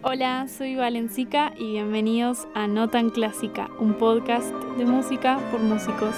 [0.00, 6.14] Hola, soy Valencica y bienvenidos a No Tan Clásica, un podcast de música por músicos.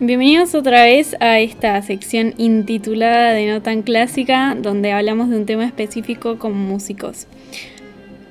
[0.00, 5.46] Bienvenidos otra vez a esta sección intitulada de No tan clásica, donde hablamos de un
[5.46, 7.28] tema específico como músicos.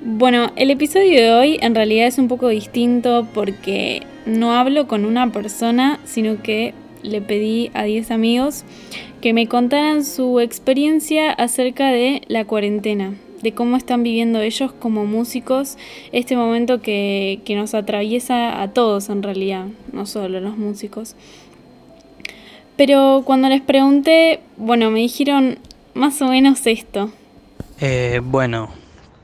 [0.02, 5.04] Bueno, el episodio de hoy en realidad es un poco distinto porque no hablo con
[5.04, 8.64] una persona, sino que le pedí a 10 amigos
[9.20, 15.04] que me contaran su experiencia acerca de la cuarentena, de cómo están viviendo ellos como
[15.04, 15.76] músicos
[16.12, 21.16] este momento que, que nos atraviesa a todos en realidad, no solo los músicos.
[22.76, 25.58] Pero cuando les pregunté, bueno, me dijeron
[25.92, 27.10] más o menos esto.
[27.78, 28.70] Eh, bueno,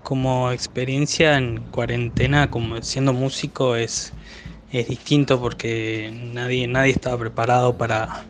[0.03, 4.13] como experiencia en cuarentena, como siendo músico, es,
[4.73, 8.25] es distinto porque nadie, nadie estaba preparado para,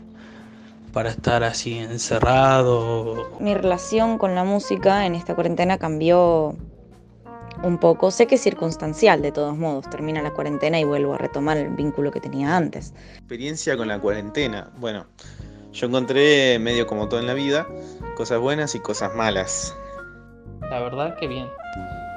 [0.92, 3.36] para estar así encerrado.
[3.40, 6.56] Mi relación con la música en esta cuarentena cambió
[7.62, 8.10] un poco.
[8.10, 9.88] Sé que es circunstancial de todos modos.
[9.90, 12.92] Termina la cuarentena y vuelvo a retomar el vínculo que tenía antes.
[13.14, 14.70] Experiencia con la cuarentena.
[14.78, 15.06] Bueno,
[15.72, 17.66] yo encontré medio como todo en la vida,
[18.16, 19.76] cosas buenas y cosas malas.
[20.70, 21.46] La verdad que bien.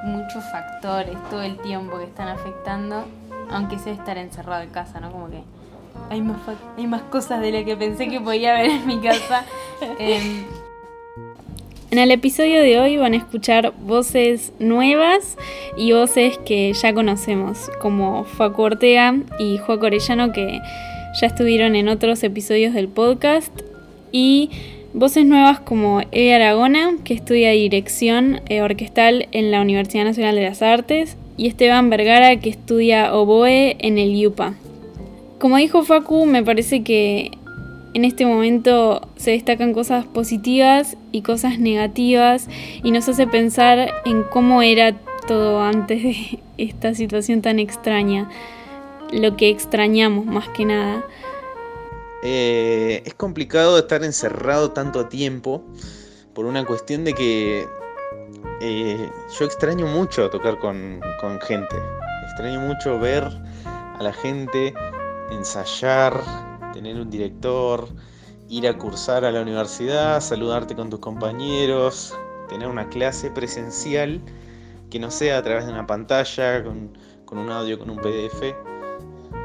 [0.06, 3.06] Muchos factores todo el tiempo que están afectando,
[3.50, 5.12] aunque sea estar encerrado en casa, ¿no?
[5.12, 5.42] Como que
[6.10, 6.38] hay más,
[6.78, 9.46] hay más cosas de las que pensé que podía haber en mi casa.
[10.00, 10.46] Em,
[11.92, 15.38] en el episodio de hoy van a escuchar voces nuevas
[15.76, 20.62] y voces que ya conocemos, como Facu Ortega y Juan Orellano, que
[21.20, 23.52] ya estuvieron en otros episodios del podcast,
[24.12, 24.52] y
[24.94, 30.44] voces nuevas como Eve Aragona, que estudia dirección eh, orquestal en la Universidad Nacional de
[30.44, 34.56] las Artes, y Esteban Vergara, que estudia oboe en el IUPA.
[35.40, 37.32] Como dijo Facu, me parece que
[37.94, 42.50] en este momento se destacan cosas positivas y cosas negativas
[42.84, 44.98] y nos hace pensar en cómo era
[45.30, 48.30] todo antes de esta situación tan extraña,
[49.14, 51.06] lo que extrañamos más que nada.
[52.22, 55.64] Eh, es complicado estar encerrado tanto tiempo
[56.34, 57.66] por una cuestión de que
[58.62, 61.76] eh, yo extraño mucho tocar con, con gente,
[62.24, 63.24] extraño mucho ver
[63.66, 64.74] a la gente
[65.32, 66.22] ensayar,
[66.74, 67.88] tener un director,
[68.50, 72.18] ir a cursar a la universidad, saludarte con tus compañeros,
[72.50, 74.22] tener una clase presencial
[74.90, 78.42] que no sea a través de una pantalla, con, un audio, con un PDF.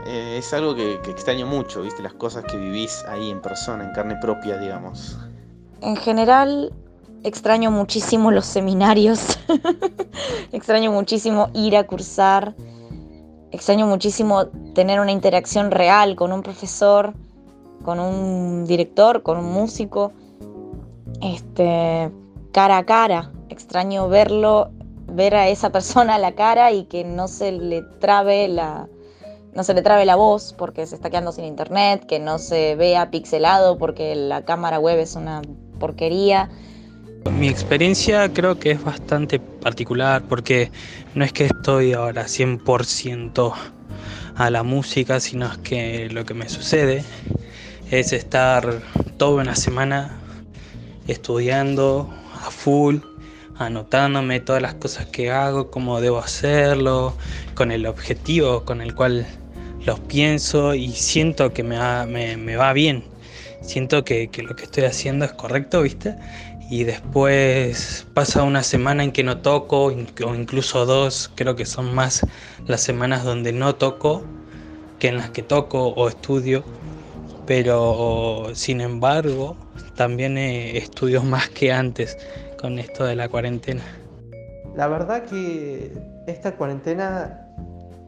[0.06, 2.02] Eh, es algo que, que, extraño mucho, ¿viste?
[2.02, 5.18] Las cosas que vivís ahí en persona, en carne propia, digamos.
[5.82, 6.72] En general,
[7.24, 9.38] extraño muchísimo los seminarios.
[10.52, 12.54] extraño muchísimo ir a cursar.
[13.50, 17.14] Extraño muchísimo tener una interacción real con un profesor
[17.84, 20.12] con un director, con un músico,
[21.22, 22.10] este,
[22.50, 23.30] cara a cara.
[23.50, 24.70] Extraño verlo,
[25.06, 28.88] ver a esa persona a la cara y que no se le trabe la,
[29.54, 32.74] no se le trabe la voz porque se está quedando sin internet, que no se
[32.74, 35.42] vea pixelado porque la cámara web es una
[35.78, 36.50] porquería.
[37.32, 40.70] Mi experiencia creo que es bastante particular porque
[41.14, 43.54] no es que estoy ahora 100%
[44.36, 47.04] a la música, sino es que lo que me sucede
[47.90, 48.82] es estar
[49.16, 50.18] toda una semana
[51.06, 52.12] estudiando
[52.44, 52.96] a full,
[53.56, 57.14] anotándome todas las cosas que hago, cómo debo hacerlo,
[57.54, 59.26] con el objetivo con el cual
[59.84, 63.04] los pienso y siento que me va, me, va bien.
[63.64, 66.16] Siento que, que, lo que estoy haciendo es correcto, ¿viste?
[66.70, 71.94] Y después pasa una semana en que no toco, o incluso dos, creo que son
[71.94, 72.26] más
[72.66, 74.22] las semanas donde no toco
[74.98, 76.64] que en las que toco o estudio
[77.46, 79.56] pero sin embargo
[79.96, 82.16] también estudio más que antes
[82.60, 83.82] con esto de la cuarentena.
[84.74, 85.92] La verdad que
[86.26, 87.43] esta cuarentena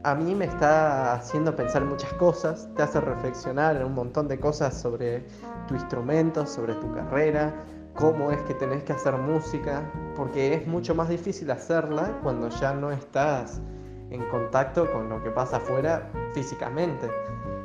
[0.07, 4.39] a mí me está haciendo pensar muchas cosas, te hace reflexionar en un montón de
[4.39, 5.25] cosas sobre
[5.67, 7.53] tu instrumento, sobre tu carrera,
[7.93, 9.81] cómo es que tenés que hacer música,
[10.15, 13.59] porque es mucho más difícil hacerla cuando ya no estás
[14.09, 17.09] en contacto con lo que pasa afuera físicamente.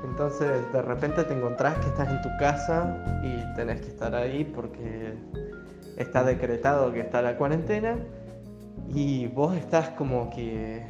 [0.02, 4.42] Entonces de repente te encontrás que estás en tu casa y tenés que estar ahí
[4.42, 5.14] porque
[5.96, 7.98] está decretado que está la cuarentena
[8.88, 10.84] y vos estás como que,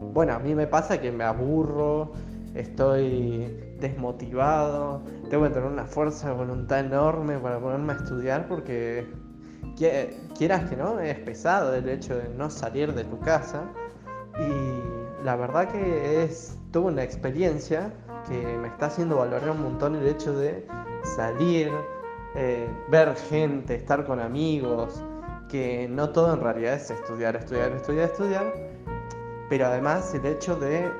[0.00, 2.12] bueno, a mí me pasa que me aburro,
[2.54, 9.06] estoy desmotivado, tengo que tener una fuerza de voluntad enorme para ponerme a estudiar porque
[10.36, 13.64] quieras que no, es pesado el hecho de no salir de tu casa.
[14.38, 17.92] Y la verdad que es tuve una experiencia
[18.28, 20.66] que me está haciendo valorar un montón el hecho de
[21.16, 21.70] salir,
[22.34, 25.02] eh, ver gente, estar con amigos,
[25.48, 28.52] que no todo en realidad es estudiar, estudiar, estudiar, estudiar,
[29.48, 30.90] pero además el hecho de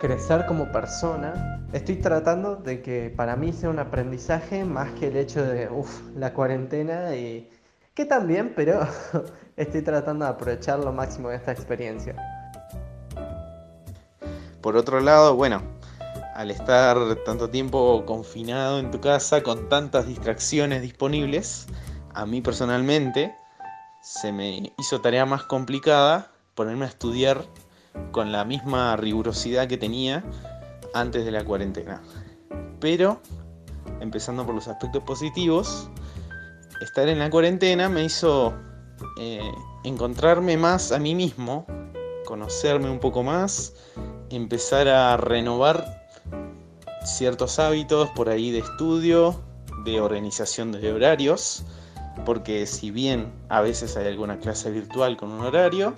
[0.00, 5.16] crecer como persona, estoy tratando de que para mí sea un aprendizaje más que el
[5.16, 5.68] hecho de,
[6.16, 7.50] la cuarentena y
[7.94, 8.86] que también, pero
[9.56, 12.14] estoy tratando de aprovechar lo máximo de esta experiencia.
[14.60, 15.62] Por otro lado, bueno,
[16.34, 21.66] al estar tanto tiempo confinado en tu casa con tantas distracciones disponibles,
[22.14, 23.34] a mí personalmente
[24.00, 27.44] se me hizo tarea más complicada ponerme a estudiar
[28.10, 30.24] con la misma rigurosidad que tenía
[30.92, 32.02] antes de la cuarentena.
[32.80, 33.20] Pero,
[34.00, 35.88] empezando por los aspectos positivos,
[36.80, 38.54] estar en la cuarentena me hizo
[39.20, 39.52] eh,
[39.84, 41.64] encontrarme más a mí mismo,
[42.26, 43.74] conocerme un poco más,
[44.28, 46.08] empezar a renovar
[47.04, 49.40] ciertos hábitos por ahí de estudio,
[49.84, 51.62] de organización de horarios,
[52.26, 55.96] porque si bien a veces hay alguna clase virtual con un horario,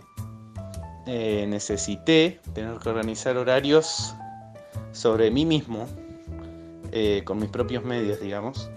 [1.12, 4.14] eh, necesité tener que organizar horarios
[4.92, 5.88] sobre mí mismo,
[6.92, 8.70] eh, con mis propios medios, digamos.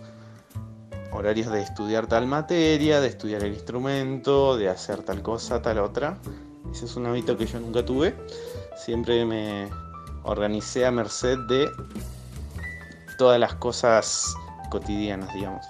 [1.12, 6.18] Horarios de estudiar tal materia, de estudiar el instrumento, de hacer tal cosa, tal otra.
[6.71, 8.15] Ese es un hábito que yo nunca tuve.
[8.77, 9.69] Siempre me
[10.24, 11.69] organicé a merced de
[13.19, 14.33] todas las cosas
[14.71, 15.68] cotidianas, digamos.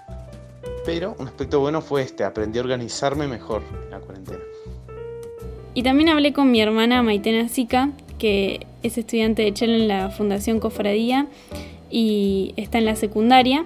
[0.85, 4.39] Pero un aspecto bueno fue este, aprendí a organizarme mejor en la cuarentena.
[5.73, 7.89] Y también hablé con mi hermana Maitena Sica,
[8.19, 11.27] que es estudiante de cello en la Fundación Cofradía
[11.89, 13.65] y está en la secundaria.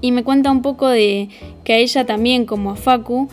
[0.00, 1.28] Y me cuenta un poco de
[1.64, 3.28] que a ella también, como a Facu,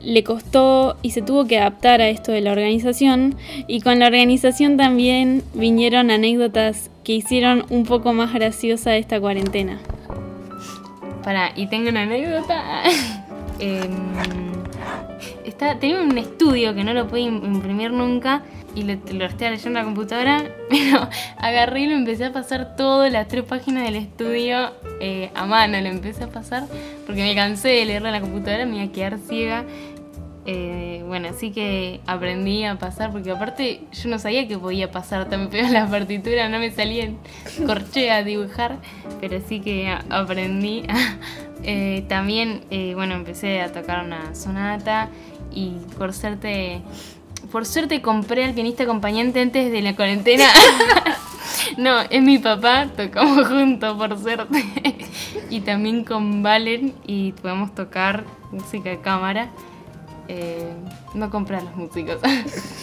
[0.00, 3.36] le costó y se tuvo que adaptar a esto de la organización.
[3.66, 9.78] Y con la organización también vinieron anécdotas que hicieron un poco más graciosa esta cuarentena.
[11.22, 12.82] Para, y tengo una anécdota.
[13.60, 13.80] eh,
[15.54, 18.42] está, tenía un estudio que no lo pude imprimir nunca
[18.74, 21.08] y lo, lo estoy leyendo en la computadora, pero
[21.38, 25.80] agarré y lo empecé a pasar todas las tres páginas del estudio eh, a mano,
[25.80, 26.64] lo empecé a pasar
[27.06, 29.64] porque me cansé de leerlo en la computadora, me iba a quedar ciega.
[30.46, 35.30] Eh, bueno, así que aprendí a pasar, porque aparte yo no sabía que podía pasar
[35.30, 37.18] tan feo las partituras, no me salía en
[37.66, 38.76] corché a dibujar,
[39.20, 40.82] pero sí que aprendí.
[41.62, 42.62] eh, también,
[42.94, 45.08] bueno, empecé a tocar una sonata
[45.52, 46.82] y por suerte,
[47.50, 50.46] por suerte compré al pianista acompañante antes de la cuarentena.
[51.78, 54.64] no, es mi papá, tocamos juntos por suerte.
[55.50, 59.50] y también con Valen y podemos tocar música de cámara.
[60.28, 60.72] Eh,
[61.14, 62.18] no comprar los músicos.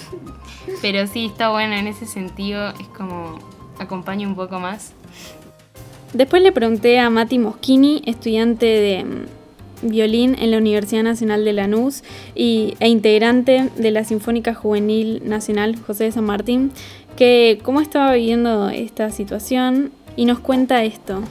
[0.82, 3.40] Pero sí, está bueno en ese sentido, es como
[3.80, 4.94] acompaña un poco más.
[6.14, 9.26] Después le pregunté a Mati Moschini, estudiante de
[9.82, 12.04] violín en la Universidad Nacional de Lanús
[12.36, 16.72] y, e integrante de la Sinfónica Juvenil Nacional José de San Martín,
[17.16, 21.22] que cómo estaba viviendo esta situación y nos cuenta esto.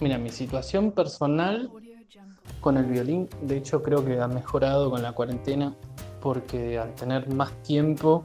[0.00, 1.70] Mira, mi situación personal
[2.60, 5.74] con el violín, de hecho creo que ha mejorado con la cuarentena
[6.20, 8.24] porque al tener más tiempo,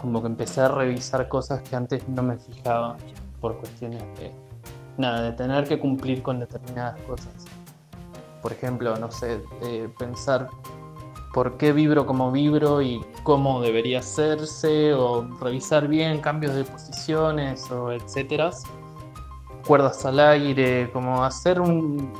[0.00, 2.96] como que empecé a revisar cosas que antes no me fijaba
[3.40, 4.32] por cuestiones de,
[4.98, 7.32] nada, de tener que cumplir con determinadas cosas.
[8.42, 10.48] Por ejemplo, no sé, de pensar
[11.32, 17.70] por qué vibro como vibro y cómo debería hacerse, o revisar bien cambios de posiciones,
[17.70, 18.50] o etcétera.
[19.66, 22.12] Cuerdas al aire, como hacer un,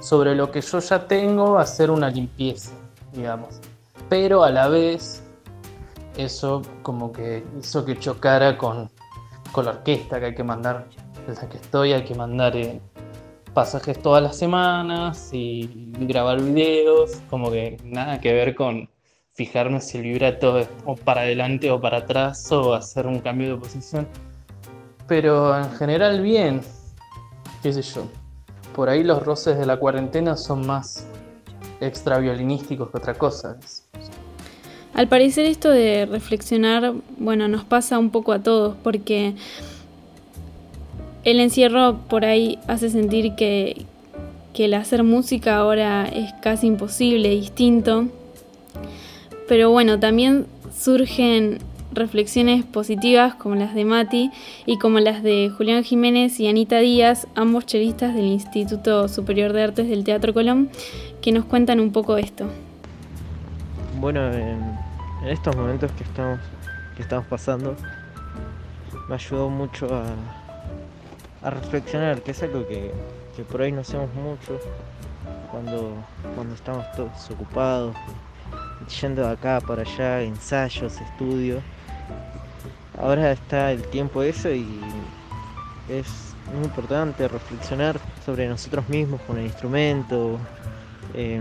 [0.00, 2.72] sobre lo que yo ya tengo, hacer una limpieza,
[3.12, 3.60] digamos.
[4.08, 5.22] Pero a la vez,
[6.16, 8.90] eso como que hizo que chocara con,
[9.52, 10.86] con la orquesta que hay que mandar,
[11.26, 12.80] la que estoy, hay que mandar eh,
[13.58, 18.88] pasajes todas las semanas y grabar videos, como que nada que ver con
[19.34, 23.54] fijarme si el vibrato es o para adelante o para atrás o hacer un cambio
[23.54, 24.06] de posición.
[25.08, 26.60] Pero en general bien,
[27.60, 28.08] qué sé yo
[28.76, 31.04] por ahí los roces de la cuarentena son más
[31.80, 33.58] extra violinísticos que otra cosa.
[34.94, 39.34] Al parecer esto de reflexionar, bueno, nos pasa un poco a todos porque
[41.24, 43.84] el encierro por ahí hace sentir que,
[44.54, 48.06] que el hacer música ahora es casi imposible, distinto.
[49.46, 50.46] Pero bueno, también
[50.76, 51.58] surgen
[51.92, 54.30] reflexiones positivas como las de Mati
[54.66, 59.62] y como las de Julián Jiménez y Anita Díaz, ambos chelistas del Instituto Superior de
[59.62, 60.70] Artes del Teatro Colón,
[61.20, 62.46] que nos cuentan un poco esto.
[64.00, 64.78] Bueno, en,
[65.26, 66.38] estos momentos que estamos,
[66.96, 67.74] que estamos pasando,
[69.08, 70.04] me ayudó mucho a,
[71.42, 72.92] a reflexionar, que es algo que,
[73.36, 74.58] que por ahí no hacemos mucho
[75.50, 75.94] cuando,
[76.34, 77.96] cuando estamos todos ocupados,
[79.00, 81.62] yendo de acá para allá, ensayos, estudios.
[83.00, 84.66] Ahora está el tiempo eso y
[85.88, 90.38] es muy importante reflexionar sobre nosotros mismos con el instrumento
[91.14, 91.40] eh,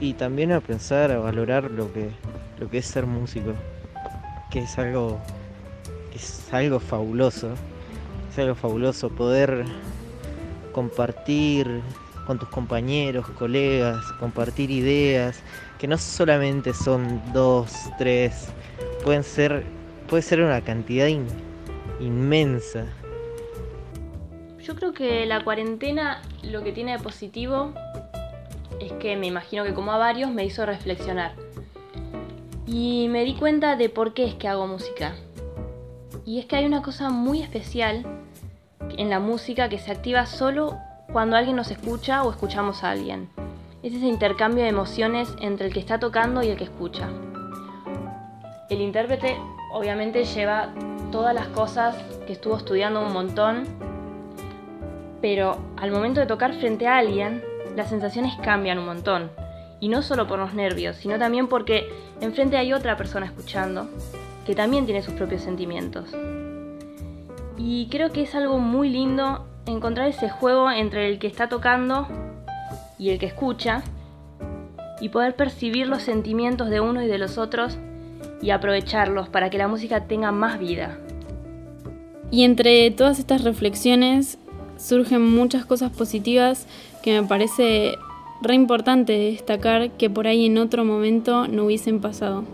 [0.00, 2.10] y también a pensar, a valorar lo que,
[2.58, 3.54] lo que es ser músico,
[4.50, 5.18] que es algo,
[6.10, 7.54] que es algo fabuloso,
[8.42, 9.64] algo fabuloso poder
[10.72, 11.82] compartir
[12.26, 15.42] con tus compañeros, colegas, compartir ideas,
[15.78, 18.48] que no solamente son dos, tres,
[19.04, 19.64] pueden ser,
[20.08, 21.08] puede ser una cantidad
[22.00, 22.86] inmensa.
[24.62, 27.72] Yo creo que la cuarentena lo que tiene de positivo
[28.80, 31.34] es que me imagino que como a varios me hizo reflexionar.
[32.66, 35.14] Y me di cuenta de por qué es que hago música.
[36.24, 38.04] Y es que hay una cosa muy especial
[38.96, 40.76] en la música que se activa solo
[41.12, 43.28] cuando alguien nos escucha o escuchamos a alguien.
[43.82, 47.08] Es ese intercambio de emociones entre el que está tocando y el que escucha.
[48.68, 49.36] El intérprete
[49.72, 50.70] obviamente lleva
[51.12, 53.64] todas las cosas que estuvo estudiando un montón,
[55.20, 57.44] pero al momento de tocar frente a alguien,
[57.76, 59.30] las sensaciones cambian un montón.
[59.78, 61.86] Y no solo por los nervios, sino también porque
[62.20, 63.88] enfrente hay otra persona escuchando,
[64.46, 66.14] que también tiene sus propios sentimientos.
[67.58, 72.06] Y creo que es algo muy lindo encontrar ese juego entre el que está tocando
[72.98, 73.82] y el que escucha,
[75.00, 77.78] y poder percibir los sentimientos de uno y de los otros
[78.40, 80.98] y aprovecharlos para que la música tenga más vida.
[82.30, 84.38] Y entre todas estas reflexiones
[84.78, 86.66] surgen muchas cosas positivas
[87.02, 87.94] que me parece
[88.42, 92.44] re importante destacar que por ahí en otro momento no hubiesen pasado.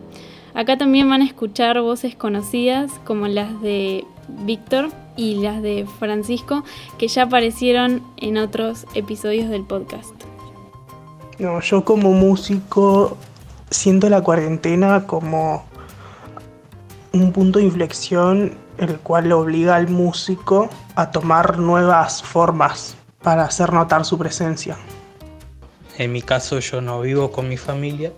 [0.55, 6.65] Acá también van a escuchar voces conocidas como las de Víctor y las de Francisco
[6.99, 10.13] que ya aparecieron en otros episodios del podcast.
[11.39, 13.17] No, yo como músico
[13.71, 15.65] siento la cuarentena como
[17.13, 23.73] un punto de inflexión el cual obliga al músico a tomar nuevas formas para hacer
[23.73, 24.77] notar su presencia.
[25.99, 28.13] En mi caso yo no vivo con mi familia,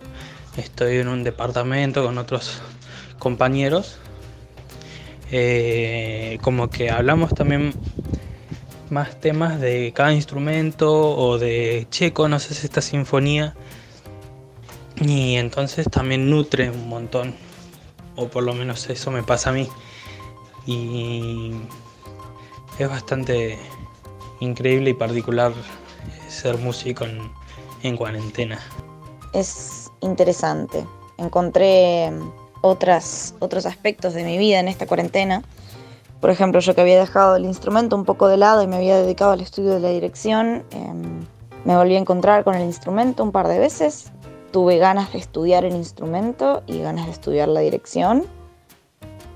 [0.56, 2.62] estoy en un departamento con otros
[3.18, 3.98] compañeros.
[5.30, 7.72] Eh, como que hablamos también
[8.90, 13.54] más temas de cada instrumento o de che, conoces esta sinfonía.
[15.00, 17.34] Y entonces también nutre un montón,
[18.16, 19.68] o por lo menos eso me pasa a mí.
[20.66, 21.52] Y
[22.78, 23.58] es bastante
[24.40, 25.52] increíble y particular
[26.28, 27.04] ser músico
[27.82, 28.60] en cuarentena.
[29.32, 30.84] Es interesante.
[31.18, 32.12] Encontré
[32.64, 35.42] otras, otros aspectos de mi vida en esta cuarentena.
[36.22, 38.96] Por ejemplo, yo que había dejado el instrumento un poco de lado y me había
[38.96, 41.26] dedicado al estudio de la dirección, em,
[41.66, 44.12] me volví a encontrar con el instrumento un par de veces.
[44.50, 48.24] Tuve ganas de estudiar el instrumento y ganas de estudiar la dirección.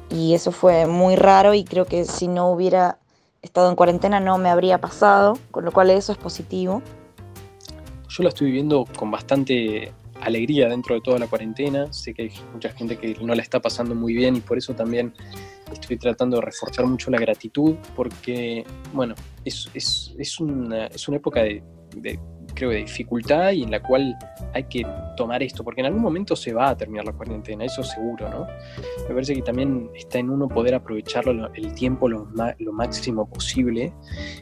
[0.08, 2.96] Y eso fue muy raro y creo que si no hubiera
[3.42, 6.80] estado en cuarentena no me habría pasado, con lo cual eso es positivo.
[8.08, 11.92] Yo la estoy viviendo con bastante alegría dentro de toda la cuarentena.
[11.92, 14.74] Sé que hay mucha gente que no la está pasando muy bien y por eso
[14.74, 15.12] también
[15.72, 21.18] estoy tratando de reforzar mucho la gratitud porque, bueno, es, es, es, una, es una
[21.18, 21.62] época de,
[21.96, 22.18] de
[22.54, 24.16] creo, de dificultad y en la cual
[24.52, 24.84] hay que
[25.16, 28.46] tomar esto, porque en algún momento se va a terminar la cuarentena, eso seguro, ¿no?
[29.08, 33.92] Me parece que también está en uno poder aprovecharlo el tiempo lo, lo máximo posible,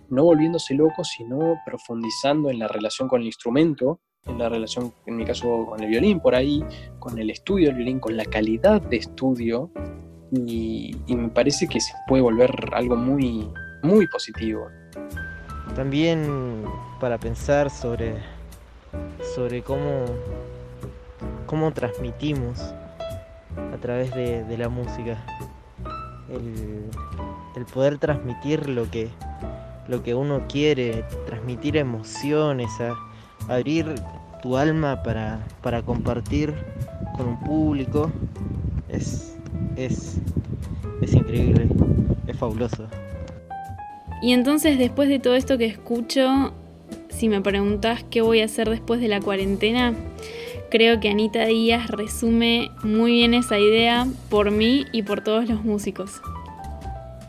[0.09, 5.17] no volviéndose loco, sino profundizando en la relación con el instrumento, en la relación, en
[5.17, 6.65] mi caso, con el violín por ahí,
[6.99, 9.71] con el estudio del violín, con la calidad de estudio,
[10.33, 13.49] y, me parece que se puede volver algo muy,
[13.83, 14.67] muy positivo.
[15.75, 16.65] También
[17.01, 18.15] para pensar sobre,
[19.35, 20.05] sobre cómo,
[21.47, 25.25] cómo transmitimos a través de, de la música.
[26.29, 26.91] El,
[27.55, 29.09] el, poder transmitir lo que,
[29.87, 32.97] lo que uno quiere, transmitir emociones, a,
[33.49, 33.95] abrir
[34.43, 36.55] tu alma para, para compartir
[37.17, 38.11] con un público,
[38.89, 39.37] es,
[39.77, 40.19] es,
[41.01, 41.69] es increíble,
[42.27, 42.87] es fabuloso.
[44.23, 46.53] Y entonces después de todo esto que escucho,
[47.09, 49.95] si me preguntas qué voy a hacer después de la cuarentena,
[50.71, 55.65] creo que Anita Díaz resume muy bien esa idea por mí y por todos los
[55.65, 56.21] músicos.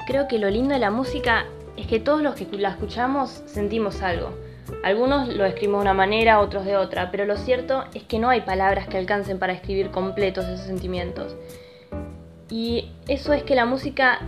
[0.07, 1.45] Creo que lo lindo de la música
[1.75, 4.46] es que todos los que la escuchamos sentimos algo.
[4.83, 8.29] Algunos lo escribimos de una manera, otros de otra, pero lo cierto es que no
[8.29, 11.35] hay palabras que alcancen para escribir completos esos sentimientos.
[12.49, 14.19] Y eso es que la música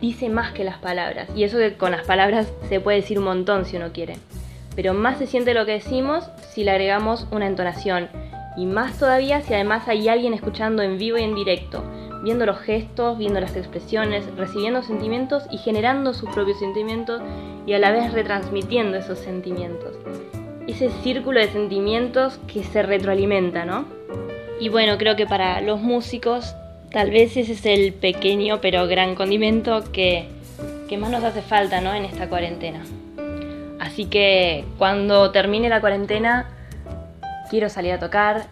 [0.00, 1.28] dice más que las palabras.
[1.34, 4.16] Y eso que con las palabras se puede decir un montón si uno quiere.
[4.74, 8.08] Pero más se siente lo que decimos si le agregamos una entonación.
[8.56, 11.82] Y más todavía si además hay alguien escuchando en vivo y en directo,
[12.22, 17.22] viendo los gestos, viendo las expresiones, recibiendo sentimientos y generando sus propios sentimientos
[17.66, 19.94] y a la vez retransmitiendo esos sentimientos.
[20.66, 23.84] Ese círculo de sentimientos que se retroalimenta, ¿no?
[24.58, 26.54] Y bueno, creo que para los músicos
[26.90, 30.28] tal vez ese es el pequeño pero gran condimento que,
[30.98, 31.92] más nos hace falta ¿no?
[31.92, 32.80] en esta cuarentena.
[33.78, 36.48] Así que cuando termine la cuarentena,
[37.50, 38.46] quiero salir a tocar,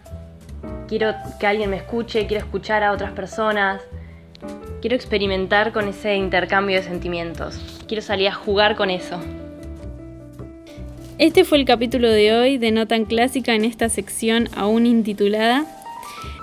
[0.87, 3.81] quiero que alguien me escuche, quiero escuchar a otras personas,
[4.81, 9.19] quiero experimentar con ese intercambio de sentimientos, quiero salir a jugar con eso.
[11.17, 15.65] Este fue el capítulo de hoy de No tan clásica en esta sección aún intitulada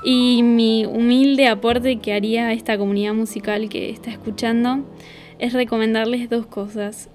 [0.02, 4.78] y mi humilde aporte que haría a esta comunidad musical que está escuchando
[5.38, 7.11] es recomendarles dos cosas.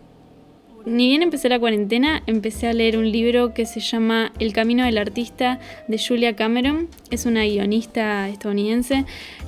[0.88, 4.86] Ni bien empecé la cuarentena, empecé a leer un libro que se llama El Camino
[4.86, 6.88] del Artista de Julia Cameron.
[7.12, 9.04] Es una guionista estadounidense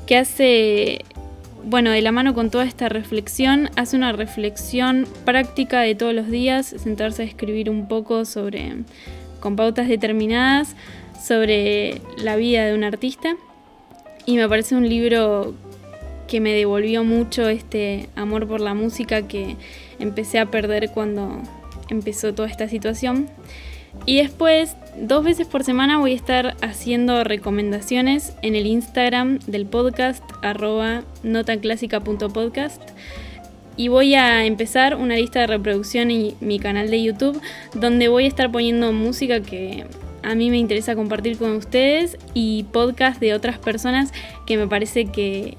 [0.06, 1.06] que hace,
[1.64, 6.28] bueno, de la mano con toda esta reflexión, hace una reflexión práctica de todos los
[6.30, 8.74] días, sentarse a escribir un poco sobre,
[9.40, 10.76] con pautas determinadas,
[11.26, 13.38] sobre la vida de un artista
[14.26, 15.56] y me parece un libro
[16.30, 19.58] que me devolvió mucho este amor por la música que
[19.98, 21.42] empecé a perder cuando
[21.90, 23.28] empezó toda esta situación.
[24.06, 29.66] Y después, dos veces por semana voy a estar haciendo recomendaciones en el Instagram del
[29.66, 32.82] podcast, arroba notanclásica.podcast.
[33.76, 37.42] Y voy a empezar una lista de reproducción en mi canal de YouTube,
[37.74, 39.86] donde voy a estar poniendo música que
[40.22, 44.12] a mí me interesa compartir con ustedes y podcast de otras personas
[44.46, 45.58] que me parece que,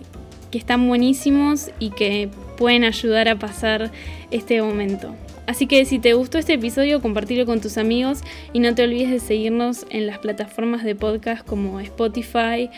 [0.58, 3.90] están buenísimos y que pueden ayudar a pasar
[4.30, 5.14] este momento.
[5.46, 8.20] Así que si te gustó este episodio, compartirlo con tus amigos
[8.52, 12.70] y no te olvides de seguirnos en las plataformas de podcast como Spotify,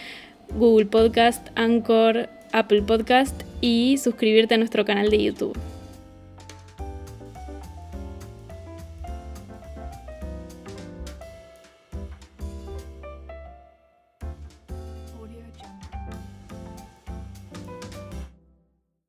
[0.56, 5.71] Google Podcast, Anchor, Apple Podcast y suscribirte a nuestro canal de YouTube.